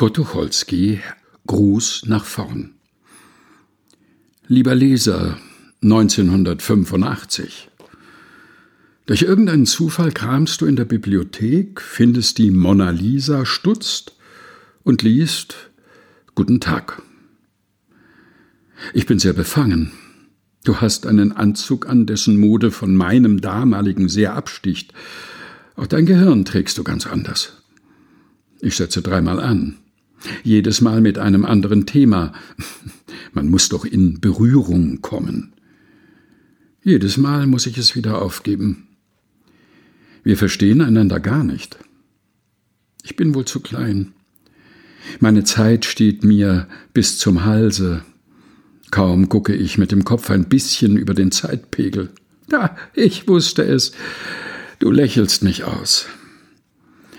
Kurt 0.00 0.16
Tucholsky 0.16 1.00
Gruß 1.46 2.04
nach 2.06 2.24
vorn 2.24 2.70
Lieber 4.46 4.74
Leser 4.74 5.36
1985 5.82 7.68
Durch 9.04 9.20
irgendeinen 9.20 9.66
Zufall 9.66 10.10
kramst 10.10 10.62
du 10.62 10.66
in 10.66 10.76
der 10.76 10.86
Bibliothek, 10.86 11.82
findest 11.82 12.38
die 12.38 12.50
Mona 12.50 12.88
Lisa, 12.88 13.44
stutzt 13.44 14.16
und 14.84 15.02
liest 15.02 15.70
Guten 16.34 16.60
Tag. 16.60 17.02
Ich 18.94 19.04
bin 19.04 19.18
sehr 19.18 19.34
befangen. 19.34 19.92
Du 20.64 20.76
hast 20.76 21.06
einen 21.06 21.32
Anzug 21.32 21.86
an, 21.86 22.06
dessen 22.06 22.38
Mode 22.38 22.70
von 22.70 22.96
meinem 22.96 23.42
damaligen 23.42 24.08
sehr 24.08 24.32
absticht. 24.32 24.94
Auch 25.76 25.86
dein 25.86 26.06
Gehirn 26.06 26.46
trägst 26.46 26.78
du 26.78 26.84
ganz 26.84 27.06
anders. 27.06 27.58
Ich 28.62 28.76
setze 28.76 29.02
dreimal 29.02 29.40
an. 29.40 29.76
Jedes 30.42 30.80
Mal 30.80 31.00
mit 31.00 31.18
einem 31.18 31.44
anderen 31.44 31.86
Thema. 31.86 32.32
Man 33.32 33.48
muss 33.48 33.68
doch 33.68 33.84
in 33.84 34.20
Berührung 34.20 35.00
kommen. 35.00 35.52
Jedes 36.82 37.16
Mal 37.16 37.46
muss 37.46 37.66
ich 37.66 37.78
es 37.78 37.94
wieder 37.94 38.20
aufgeben. 38.20 38.88
Wir 40.22 40.36
verstehen 40.36 40.80
einander 40.80 41.20
gar 41.20 41.44
nicht. 41.44 41.78
Ich 43.02 43.16
bin 43.16 43.34
wohl 43.34 43.44
zu 43.44 43.60
klein. 43.60 44.12
Meine 45.18 45.44
Zeit 45.44 45.84
steht 45.84 46.24
mir 46.24 46.68
bis 46.92 47.18
zum 47.18 47.44
Halse. 47.44 48.02
Kaum 48.90 49.28
gucke 49.28 49.54
ich 49.54 49.78
mit 49.78 49.92
dem 49.92 50.04
Kopf 50.04 50.30
ein 50.30 50.48
bisschen 50.48 50.96
über 50.96 51.14
den 51.14 51.32
Zeitpegel. 51.32 52.10
Da, 52.48 52.76
ich 52.94 53.28
wusste 53.28 53.62
es. 53.62 53.92
Du 54.78 54.90
lächelst 54.90 55.42
mich 55.42 55.64
aus. 55.64 56.06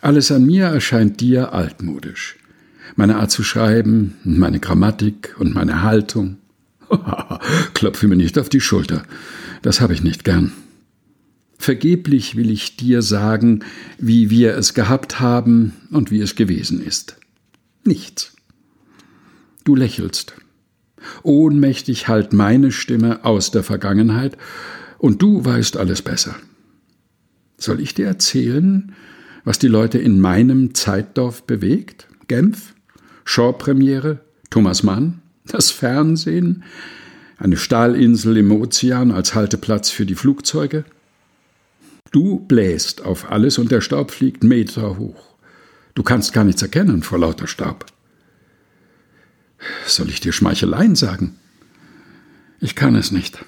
Alles 0.00 0.30
an 0.30 0.44
mir 0.44 0.66
erscheint 0.66 1.20
dir 1.20 1.52
altmodisch. 1.52 2.36
Meine 2.96 3.16
Art 3.16 3.30
zu 3.30 3.42
schreiben, 3.42 4.14
meine 4.24 4.60
Grammatik 4.60 5.34
und 5.38 5.54
meine 5.54 5.82
Haltung. 5.82 6.36
Klopfe 7.74 8.08
mir 8.08 8.16
nicht 8.16 8.38
auf 8.38 8.48
die 8.48 8.60
Schulter. 8.60 9.02
Das 9.62 9.80
habe 9.80 9.94
ich 9.94 10.02
nicht 10.02 10.24
gern. 10.24 10.52
Vergeblich 11.58 12.36
will 12.36 12.50
ich 12.50 12.76
dir 12.76 13.00
sagen, 13.02 13.64
wie 13.98 14.28
wir 14.30 14.56
es 14.56 14.74
gehabt 14.74 15.20
haben 15.20 15.72
und 15.90 16.10
wie 16.10 16.20
es 16.20 16.34
gewesen 16.34 16.84
ist. 16.84 17.16
Nichts. 17.84 18.34
Du 19.64 19.74
lächelst. 19.74 20.34
Ohnmächtig 21.22 22.08
hallt 22.08 22.32
meine 22.32 22.70
Stimme 22.70 23.24
aus 23.24 23.50
der 23.50 23.62
Vergangenheit, 23.62 24.36
und 25.04 25.20
du 25.20 25.44
weißt 25.44 25.76
alles 25.76 26.00
besser. 26.00 26.34
Soll 27.58 27.80
ich 27.80 27.92
dir 27.92 28.06
erzählen, 28.06 28.94
was 29.44 29.58
die 29.58 29.68
Leute 29.68 29.98
in 29.98 30.18
meinem 30.18 30.74
Zeitdorf 30.74 31.42
bewegt? 31.42 32.08
Genf? 32.28 32.74
Shaw-Premiere? 33.24 34.20
Thomas 34.50 34.82
Mann? 34.82 35.22
Das 35.46 35.70
Fernsehen? 35.70 36.64
Eine 37.38 37.56
Stahlinsel 37.56 38.36
im 38.36 38.52
Ozean 38.52 39.10
als 39.10 39.34
Halteplatz 39.34 39.90
für 39.90 40.06
die 40.06 40.14
Flugzeuge? 40.14 40.84
Du 42.12 42.38
bläst 42.38 43.04
auf 43.04 43.30
alles 43.30 43.58
und 43.58 43.72
der 43.72 43.80
Staub 43.80 44.10
fliegt 44.10 44.44
Meter 44.44 44.98
hoch. 44.98 45.34
Du 45.94 46.02
kannst 46.02 46.32
gar 46.32 46.44
nichts 46.44 46.62
erkennen 46.62 47.02
vor 47.02 47.18
lauter 47.18 47.46
Staub. 47.46 47.86
Soll 49.86 50.08
ich 50.08 50.20
dir 50.20 50.32
Schmeicheleien 50.32 50.94
sagen? 50.94 51.36
Ich 52.60 52.74
kann 52.74 52.94
es 52.94 53.10
nicht. 53.10 53.44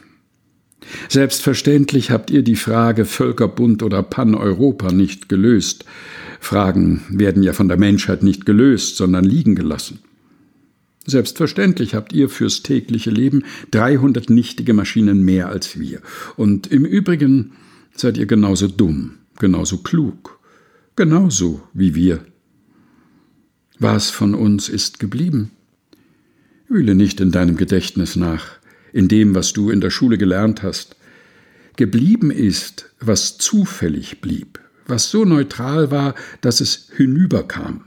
Selbstverständlich 1.08 2.10
habt 2.10 2.30
ihr 2.30 2.42
die 2.42 2.56
Frage 2.56 3.04
Völkerbund 3.04 3.82
oder 3.82 4.02
Pan-Europa 4.02 4.92
nicht 4.92 5.28
gelöst. 5.28 5.84
Fragen 6.40 7.02
werden 7.08 7.42
ja 7.42 7.52
von 7.52 7.68
der 7.68 7.78
Menschheit 7.78 8.22
nicht 8.22 8.46
gelöst, 8.46 8.96
sondern 8.96 9.24
liegen 9.24 9.54
gelassen. 9.54 9.98
Selbstverständlich 11.06 11.94
habt 11.94 12.12
ihr 12.12 12.28
fürs 12.28 12.62
tägliche 12.62 13.10
Leben 13.10 13.44
300 13.70 14.28
nichtige 14.28 14.74
Maschinen 14.74 15.22
mehr 15.22 15.48
als 15.48 15.78
wir. 15.78 16.00
Und 16.36 16.66
im 16.66 16.84
Übrigen 16.84 17.52
seid 17.94 18.18
ihr 18.18 18.26
genauso 18.26 18.66
dumm, 18.66 19.14
genauso 19.38 19.78
klug, 19.78 20.40
genauso 20.96 21.62
wie 21.72 21.94
wir. 21.94 22.24
Was 23.78 24.10
von 24.10 24.34
uns 24.34 24.68
ist 24.68 24.98
geblieben? 24.98 25.52
Wühle 26.68 26.96
nicht 26.96 27.20
in 27.20 27.30
deinem 27.30 27.56
Gedächtnis 27.56 28.16
nach 28.16 28.56
in 28.96 29.08
dem, 29.08 29.34
was 29.34 29.52
du 29.52 29.68
in 29.68 29.82
der 29.82 29.90
Schule 29.90 30.16
gelernt 30.16 30.62
hast. 30.62 30.96
Geblieben 31.76 32.30
ist, 32.30 32.90
was 32.98 33.36
zufällig 33.36 34.22
blieb, 34.22 34.58
was 34.86 35.10
so 35.10 35.24
neutral 35.24 35.90
war, 35.90 36.14
dass 36.40 36.60
es 36.60 36.90
hinüberkam, 36.96 37.86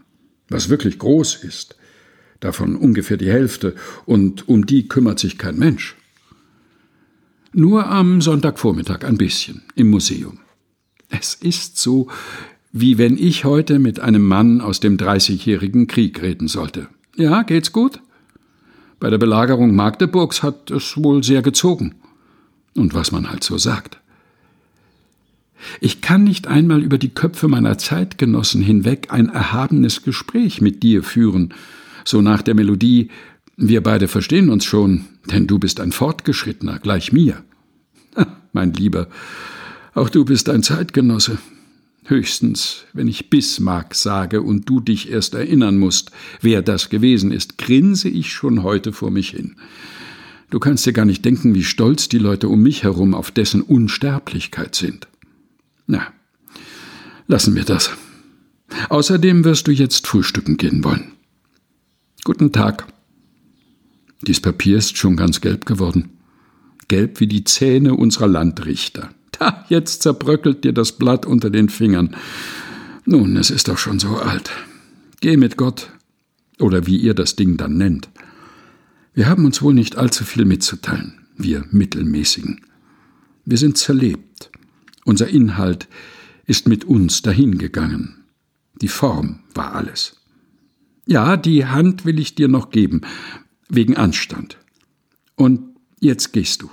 was 0.50 0.70
wirklich 0.70 1.00
groß 1.00 1.44
ist, 1.44 1.76
davon 2.40 2.76
ungefähr 2.76 3.18
die 3.18 3.32
Hälfte, 3.32 3.76
und 4.06 4.48
um 4.48 4.66
die 4.66 4.88
kümmert 4.88 5.20
sich 5.20 5.38
kein 5.38 5.58
Mensch. 5.58 5.96
Nur 7.52 7.88
am 7.88 8.22
Sonntagvormittag 8.22 9.04
ein 9.04 9.18
bisschen 9.18 9.64
im 9.76 9.90
Museum. 9.90 10.40
Es 11.10 11.34
ist 11.34 11.78
so, 11.78 12.08
wie 12.72 12.98
wenn 12.98 13.18
ich 13.18 13.44
heute 13.46 13.80
mit 13.80 14.00
einem 14.00 14.24
Mann 14.24 14.62
aus 14.62 14.80
dem 14.80 14.98
Dreißigjährigen 14.98 15.88
Krieg 15.88 16.22
reden 16.22 16.48
sollte. 16.48 16.88
Ja, 17.16 17.42
geht's 17.42 17.72
gut? 17.72 18.02
Bei 19.00 19.10
der 19.10 19.18
Belagerung 19.18 19.74
Magdeburgs 19.76 20.44
hat 20.44 20.70
es 20.70 20.96
wohl 20.98 21.24
sehr 21.24 21.42
gezogen. 21.42 21.96
Und 22.76 22.94
was 22.94 23.12
man 23.12 23.30
halt 23.30 23.44
so 23.44 23.58
sagt. 23.58 23.99
Ich 25.82 26.02
kann 26.02 26.24
nicht 26.24 26.48
einmal 26.48 26.82
über 26.82 26.98
die 26.98 27.10
Köpfe 27.10 27.48
meiner 27.48 27.78
Zeitgenossen 27.78 28.62
hinweg 28.62 29.08
ein 29.10 29.30
erhabenes 29.30 30.04
Gespräch 30.04 30.62
mit 30.62 30.84
dir 30.84 31.04
führen, 31.04 31.54
so 32.06 32.22
nach 32.22 32.42
der 32.42 32.56
Melodie 32.56 33.10
Wir 33.58 33.84
beide 33.84 34.08
verstehen 34.08 34.50
uns 34.50 34.64
schon, 34.64 35.06
denn 35.30 35.46
du 35.46 35.60
bist 35.60 35.80
ein 35.82 35.92
Fortgeschrittener, 35.92 36.80
gleich 36.80 37.12
mir. 37.12 37.44
mein 38.54 38.74
Lieber, 38.74 39.10
auch 39.94 40.10
du 40.10 40.24
bist 40.24 40.50
ein 40.50 40.64
Zeitgenosse, 40.64 41.40
Höchstens, 42.10 42.86
wenn 42.92 43.08
ich 43.08 43.30
Bismarck 43.30 43.94
sage 43.94 44.42
und 44.42 44.68
du 44.68 44.80
dich 44.80 45.12
erst 45.12 45.36
erinnern 45.36 45.78
musst, 45.78 46.10
wer 46.42 46.64
das 46.64 46.90
gewesen 46.90 47.32
ist, 47.32 47.60
grinse 47.60 48.10
ich 48.10 48.34
schon 48.34 48.64
heute 48.64 48.94
vor 48.94 49.12
mich 49.12 49.30
hin. 49.30 49.58
Du 50.50 50.60
kannst 50.60 50.88
dir 50.88 50.94
gar 50.94 51.06
nicht 51.06 51.24
denken, 51.24 51.54
wie 51.54 51.64
stolz 51.64 52.10
die 52.10 52.18
Leute 52.18 52.50
um 52.50 52.64
mich 52.64 52.82
herum 52.84 53.14
auf 53.14 53.30
dessen 53.30 53.62
Unsterblichkeit 53.62 54.74
sind. 54.74 55.08
Na, 55.92 56.14
lassen 57.26 57.56
wir 57.56 57.64
das. 57.64 57.90
Außerdem 58.90 59.44
wirst 59.44 59.66
du 59.66 59.72
jetzt 59.72 60.06
frühstücken 60.06 60.58
gehen 60.58 60.84
wollen. 60.84 61.14
Guten 62.24 62.52
Tag. 62.52 62.86
Dies 64.22 64.40
Papier 64.40 64.78
ist 64.78 64.98
schon 64.98 65.18
ganz 65.18 65.42
gelb 65.42 65.66
geworden. 65.66 66.12
Gelb 66.90 67.20
wie 67.20 67.26
die 67.26 67.44
Zähne 67.44 67.96
unserer 67.96 68.28
Landrichter. 68.28 69.10
Ha, 69.40 69.66
jetzt 69.70 70.04
zerbröckelt 70.04 70.64
dir 70.64 70.74
das 70.74 70.92
Blatt 70.92 71.26
unter 71.26 71.50
den 71.50 71.70
Fingern. 71.70 72.16
Nun, 73.06 73.36
es 73.36 73.50
ist 73.50 73.68
doch 73.68 73.80
schon 73.80 73.98
so 73.98 74.18
alt. 74.18 74.52
Geh 75.22 75.38
mit 75.38 75.58
Gott, 75.58 75.90
oder 76.60 76.86
wie 76.86 76.98
ihr 76.98 77.16
das 77.16 77.36
Ding 77.36 77.58
dann 77.58 77.78
nennt. 77.78 78.10
Wir 79.16 79.28
haben 79.28 79.46
uns 79.46 79.64
wohl 79.64 79.74
nicht 79.74 79.98
allzu 79.98 80.24
viel 80.24 80.46
mitzuteilen, 80.46 81.14
wir 81.36 81.66
Mittelmäßigen. 81.72 82.62
Wir 83.46 83.58
sind 83.58 83.78
zerlebt. 83.80 84.52
Unser 85.10 85.28
Inhalt 85.28 85.88
ist 86.46 86.68
mit 86.68 86.86
uns 86.86 87.24
dahingegangen. 87.24 88.26
Die 88.80 88.88
Form 88.88 89.40
war 89.56 89.74
alles. 89.74 90.18
Ja, 91.08 91.36
die 91.36 91.66
Hand 91.66 92.06
will 92.06 92.20
ich 92.20 92.36
dir 92.36 92.48
noch 92.48 92.70
geben, 92.70 93.02
wegen 93.70 93.98
Anstand. 93.98 94.60
Und 95.36 95.62
jetzt 96.00 96.32
gehst 96.32 96.62
du. 96.62 96.70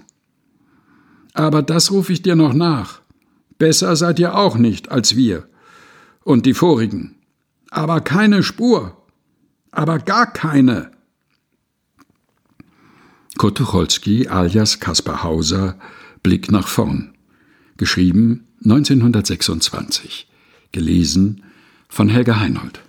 Aber 1.33 1.63
das 1.63 1.91
rufe 1.91 2.13
ich 2.13 2.21
dir 2.21 2.37
noch 2.37 2.53
nach. 2.53 3.01
Besser 3.57 3.97
seid 3.97 4.19
ihr 4.19 4.35
auch 4.35 4.59
nicht 4.59 4.91
als 4.91 5.17
wir 5.17 5.49
und 6.23 6.45
die 6.45 6.53
vorigen. 6.53 7.15
Aber 7.71 8.03
keine 8.03 8.43
Spur. 8.43 9.03
Aber 9.71 9.99
gar 9.99 10.31
keine. 10.31 10.91
Kurt 13.39 13.57
Tucholsky 13.57 14.29
alias 14.29 14.79
Kaspar 14.79 15.23
Hauser 15.23 15.79
Blick 16.23 16.51
nach 16.51 16.69
vorn. 16.69 17.16
Geschrieben 17.77 18.47
1926. 18.65 20.27
Gelesen 20.73 21.43
von 21.89 22.09
Helga 22.09 22.41
Heinold. 22.41 22.81